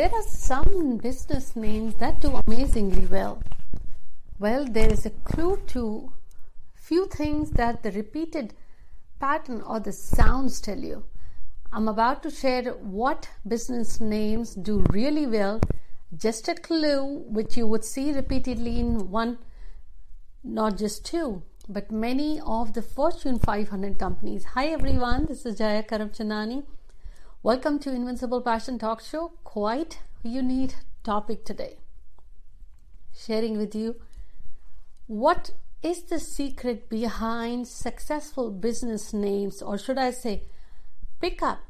[0.00, 3.42] there are some business names that do amazingly well.
[4.38, 6.10] Well, there is a clue to
[6.72, 8.54] few things that the repeated
[9.18, 11.04] pattern or the sounds tell you.
[11.70, 15.60] I'm about to share what business names do really well.
[16.16, 19.36] Just a clue which you would see repeatedly in one,
[20.42, 24.44] not just two, but many of the Fortune 500 companies.
[24.54, 26.62] Hi everyone, this is Jaya Karamchandani.
[27.42, 29.32] Welcome to Invincible Passion Talk Show.
[29.44, 31.78] Quite unique topic today.
[33.16, 33.96] Sharing with you
[35.06, 40.42] what is the secret behind successful business names, or should I say,
[41.18, 41.60] pick up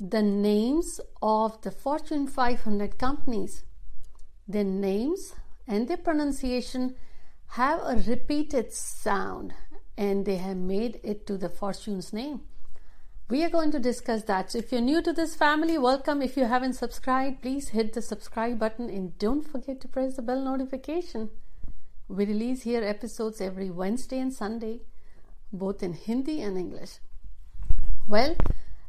[0.00, 3.62] the names of the Fortune 500 companies.
[4.48, 5.36] Their names
[5.68, 6.96] and their pronunciation
[7.50, 9.54] have a repeated sound
[9.96, 12.40] and they have made it to the Fortune's name.
[13.30, 14.50] We are going to discuss that.
[14.50, 16.20] So if you're new to this family, welcome.
[16.20, 20.22] If you haven't subscribed, please hit the subscribe button and don't forget to press the
[20.22, 21.30] bell notification.
[22.08, 24.80] We release here episodes every Wednesday and Sunday,
[25.52, 26.98] both in Hindi and English.
[28.08, 28.34] Well,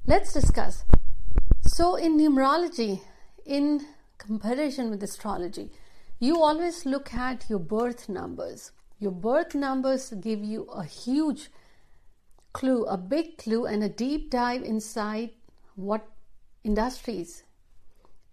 [0.07, 0.85] let's discuss.
[1.61, 3.01] So, in numerology,
[3.45, 3.85] in
[4.17, 5.69] comparison with astrology,
[6.17, 8.71] you always look at your birth numbers.
[8.97, 11.51] Your birth numbers give you a huge
[12.53, 15.31] clue, a big clue, and a deep dive inside
[15.75, 16.07] what
[16.63, 17.43] industries,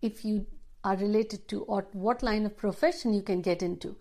[0.02, 0.46] if you
[0.84, 3.96] are related to, or what line of profession you can get into.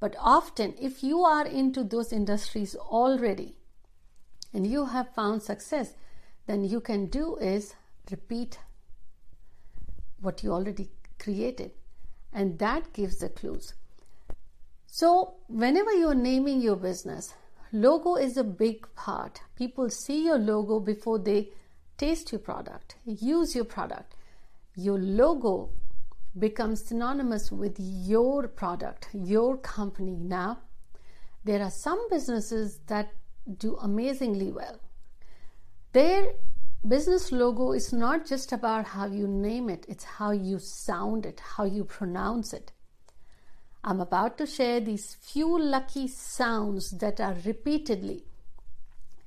[0.00, 3.54] But often, if you are into those industries already
[4.52, 5.94] and you have found success,
[6.46, 7.74] then you can do is
[8.10, 8.58] repeat
[10.20, 11.72] what you already created,
[12.32, 13.74] and that gives the clues.
[14.86, 17.34] So, whenever you're naming your business,
[17.72, 19.40] Logo is a big part.
[19.56, 21.48] People see your logo before they
[21.96, 24.14] taste your product, use your product.
[24.74, 25.70] Your logo
[26.38, 30.16] becomes synonymous with your product, your company.
[30.18, 30.58] Now,
[31.44, 33.12] there are some businesses that
[33.58, 34.78] do amazingly well.
[35.92, 36.32] Their
[36.86, 41.40] business logo is not just about how you name it, it's how you sound it,
[41.40, 42.72] how you pronounce it.
[43.84, 48.24] I'm about to share these few lucky sounds that are repeatedly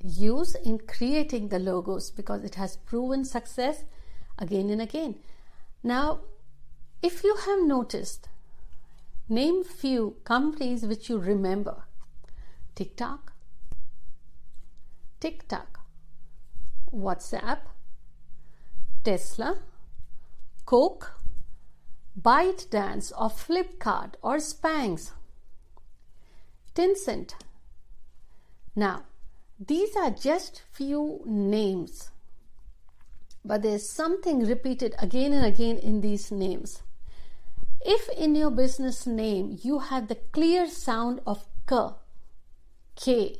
[0.01, 3.83] used in creating the logos because it has proven success
[4.37, 5.15] again and again.
[5.83, 6.21] Now,
[7.01, 8.29] if you have noticed,
[9.27, 11.83] name few companies which you remember.
[12.75, 13.33] TikTok,
[15.19, 15.79] TikTok,
[16.93, 17.59] WhatsApp,
[19.03, 19.57] Tesla,
[20.65, 21.19] Coke,
[22.19, 25.11] ByteDance or Flipkart or Spanx,
[26.73, 27.33] Tencent.
[28.75, 29.03] Now,
[29.59, 32.11] these are just few names,
[33.43, 36.83] but there's something repeated again and again in these names.
[37.81, 41.89] If in your business name you have the clear sound of K,
[42.95, 43.39] K,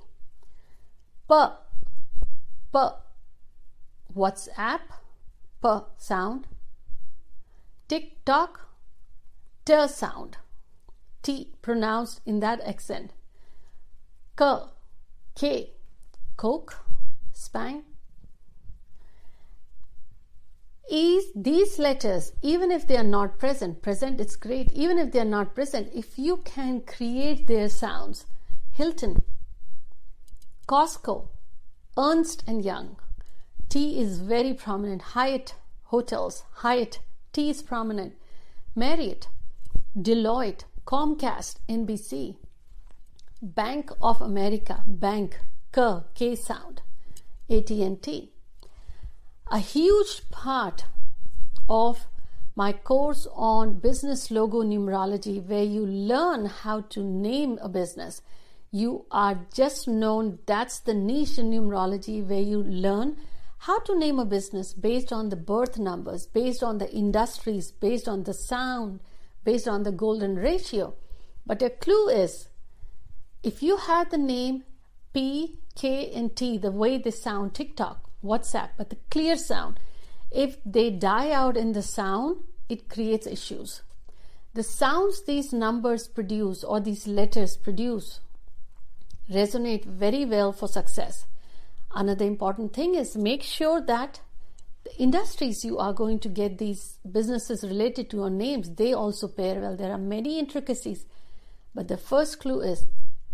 [1.27, 1.35] P,
[2.71, 2.79] P,
[4.15, 4.81] WhatsApp,
[5.61, 6.47] P sound,
[7.87, 8.64] TikTok,
[9.65, 10.37] T sound,
[11.23, 13.11] T pronounced in that accent.
[14.37, 14.59] K,
[15.33, 15.71] K,
[16.37, 16.85] Coke,
[17.33, 17.83] Spang.
[20.89, 25.19] Is these letters, even if they are not present, present it's great, even if they
[25.19, 28.27] are not present, if you can create their sounds,
[28.71, 29.23] Hilton,
[30.67, 31.29] Costco,
[31.97, 32.97] Ernst and Young,
[33.67, 35.55] T is very prominent, Hyatt
[35.85, 36.99] Hotels, Hyatt.
[37.33, 38.13] T is prominent.
[38.75, 39.27] Marriott,
[39.97, 42.35] Deloitte, Comcast, NBC,
[43.41, 45.39] Bank of America, Bank,
[45.71, 46.81] K, K sound,
[47.49, 48.29] AT&T.
[49.49, 50.83] A huge part
[51.69, 52.07] of
[52.57, 58.21] my course on business logo numerology where you learn how to name a business.
[58.71, 63.15] You are just known, that's the niche in numerology where you learn
[63.59, 68.09] how to name a business based on the birth numbers, based on the industries, based
[68.09, 68.99] on the sound,
[69.45, 70.95] based on the golden ratio.
[71.45, 72.49] But a clue is
[73.43, 74.63] if you have the name
[75.13, 79.79] P, K, and T, the way they sound, TikTok, WhatsApp, but the clear sound,
[80.31, 83.83] if they die out in the sound, it creates issues.
[84.55, 88.19] The sounds these numbers produce or these letters produce
[89.29, 91.27] resonate very well for success.
[91.93, 94.21] Another important thing is make sure that
[94.85, 99.27] the industries you are going to get these businesses related to your names, they also
[99.27, 99.75] pair well.
[99.75, 101.05] There are many intricacies,
[101.73, 102.85] but the first clue is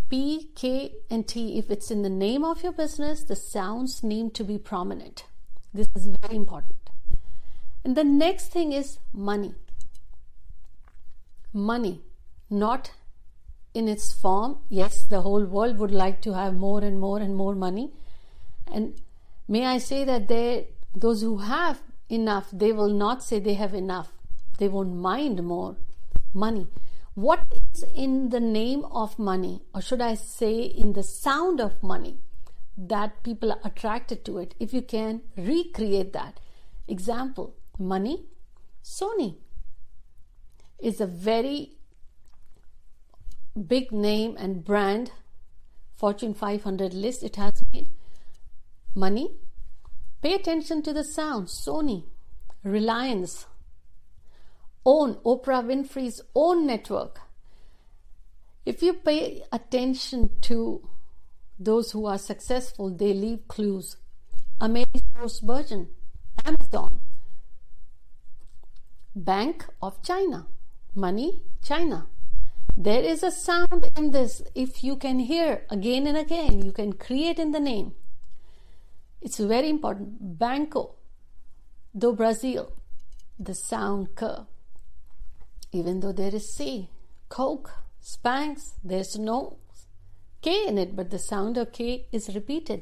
[0.10, 1.58] P, K, and T.
[1.58, 5.26] If it's in the name of your business, the sounds need to be prominent.
[5.74, 6.90] This is very important.
[7.84, 9.54] And the next thing is money.
[11.54, 12.02] Money,
[12.50, 12.92] not
[13.74, 14.60] in its form.
[14.70, 17.92] Yes, the whole world would like to have more and more and more money.
[18.72, 19.02] And
[19.48, 23.74] may I say that they, those who have enough, they will not say they have
[23.74, 24.12] enough.
[24.58, 25.78] They won't mind more
[26.34, 26.68] money.
[27.14, 31.82] What is in the name of money, or should I say, in the sound of
[31.84, 32.20] money,
[32.78, 34.56] that people are attracted to it?
[34.60, 36.40] If you can recreate that.
[36.88, 38.26] Example money,
[38.84, 39.38] Sony
[40.80, 41.74] is a very
[43.68, 45.12] big name and brand,
[45.96, 47.88] Fortune 500 list it has made.
[48.96, 49.32] Money,
[50.22, 52.06] pay attention to the sound, Sony,
[52.64, 53.46] Reliance,
[54.86, 57.22] own Oprah Winfrey's own network.
[58.66, 60.88] If you pay attention to
[61.60, 63.98] those who are successful, they leave clues.
[64.60, 65.88] AmerisourceBergen,
[66.46, 67.00] Amazon,
[69.16, 70.48] Bank of China,
[70.96, 72.08] Money, China.
[72.78, 74.42] There is a sound in this.
[74.56, 77.94] If you can hear again and again, you can create in the name.
[79.22, 80.40] It's very important.
[80.40, 80.96] Banco
[81.98, 82.74] do Brasil,
[83.40, 84.28] the sound K.
[85.72, 86.90] Even though there is C,
[87.30, 87.72] Coke,
[88.02, 89.58] Spanx, there's no
[90.42, 92.82] K in it, but the sound of K is repeated.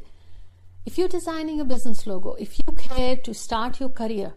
[0.86, 4.33] If you're designing a business logo, if you care to start your career,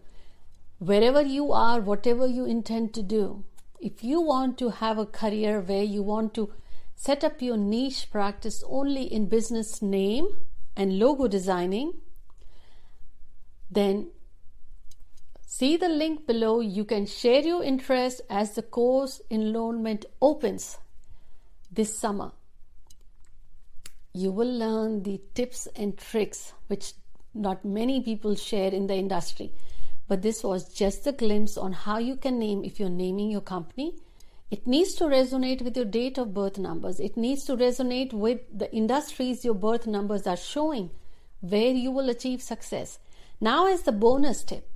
[0.79, 3.45] wherever you are, whatever you intend to do,
[3.81, 6.53] if you want to have a career where you want to
[6.97, 10.27] set up your niche practice only in business name
[10.77, 11.93] and logo designing,
[13.71, 14.11] then
[15.47, 16.61] see the link below.
[16.61, 20.79] You can share your interest as the course enrollment opens
[21.71, 22.33] this summer.
[24.13, 26.93] You will learn the tips and tricks which
[27.35, 29.53] not many people share in the industry
[30.13, 33.41] but this was just a glimpse on how you can name if you're naming your
[33.41, 33.95] company.
[34.53, 37.01] It needs to resonate with your date of birth numbers.
[37.01, 40.91] It needs to resonate with the industries your birth numbers are showing,
[41.41, 42.99] where you will achieve success.
[43.41, 44.69] Now, as the bonus tip,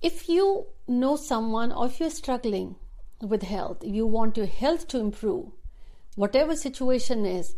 [0.00, 2.76] if you know someone or if you're struggling
[3.20, 5.48] with health, you want your health to improve,
[6.14, 7.56] whatever situation is,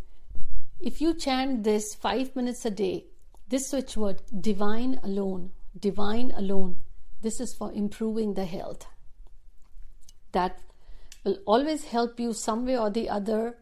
[0.80, 3.04] if you chant this five minutes a day,
[3.50, 6.76] this switch word, divine alone, divine alone.
[7.20, 8.86] This is for improving the health.
[10.34, 10.60] That
[11.24, 13.56] will always help you some way or the other.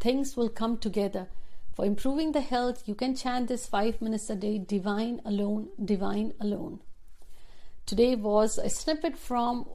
[0.00, 1.28] Things will come together.
[1.74, 6.34] For improving the health, you can chant this five minutes a day divine alone, divine
[6.40, 6.80] alone.
[7.86, 9.68] Today was a snippet from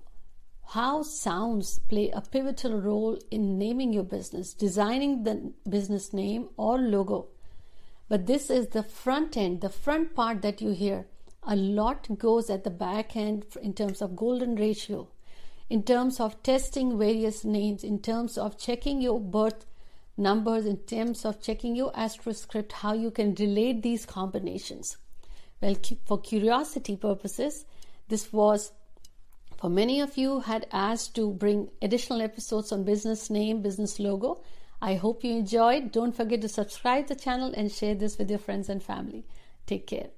[0.73, 6.77] how sounds play a pivotal role in naming your business, designing the business name or
[6.77, 7.27] logo.
[8.09, 11.07] But this is the front end, the front part that you hear
[11.43, 15.07] a lot goes at the back end in terms of golden ratio,
[15.69, 19.65] in terms of testing various names, in terms of checking your birth
[20.17, 24.97] numbers, in terms of checking your astroscript, how you can relate these combinations.
[25.61, 25.75] Well,
[26.05, 27.65] for curiosity purposes,
[28.07, 28.71] this was
[29.57, 34.43] for many of you had asked to bring additional episodes on business name, business logo.
[34.79, 35.91] I hope you enjoyed.
[35.91, 39.25] Don't forget to subscribe the channel and share this with your friends and family.
[39.65, 40.09] Take care.